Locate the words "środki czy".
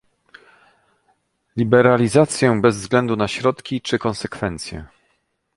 3.27-3.99